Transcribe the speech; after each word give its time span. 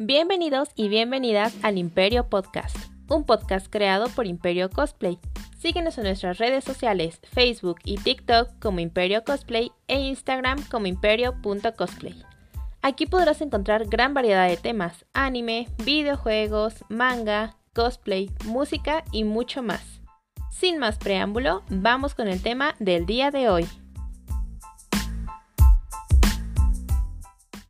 Bienvenidos 0.00 0.68
y 0.76 0.88
bienvenidas 0.88 1.56
al 1.64 1.76
Imperio 1.76 2.28
Podcast, 2.28 2.76
un 3.08 3.24
podcast 3.24 3.66
creado 3.68 4.06
por 4.10 4.28
Imperio 4.28 4.70
Cosplay. 4.70 5.18
Síguenos 5.58 5.98
en 5.98 6.04
nuestras 6.04 6.38
redes 6.38 6.62
sociales, 6.62 7.18
Facebook 7.32 7.78
y 7.82 7.96
TikTok 7.96 8.60
como 8.60 8.78
Imperio 8.78 9.24
Cosplay 9.24 9.72
e 9.88 9.98
Instagram 9.98 10.62
como 10.70 10.86
imperio.cosplay. 10.86 12.14
Aquí 12.80 13.06
podrás 13.06 13.40
encontrar 13.40 13.88
gran 13.88 14.14
variedad 14.14 14.46
de 14.46 14.56
temas, 14.56 15.04
anime, 15.14 15.66
videojuegos, 15.84 16.84
manga, 16.88 17.56
cosplay, 17.74 18.30
música 18.44 19.02
y 19.10 19.24
mucho 19.24 19.64
más. 19.64 20.00
Sin 20.52 20.78
más 20.78 20.98
preámbulo, 20.98 21.64
vamos 21.70 22.14
con 22.14 22.28
el 22.28 22.40
tema 22.40 22.76
del 22.78 23.04
día 23.04 23.32
de 23.32 23.48
hoy. 23.48 23.66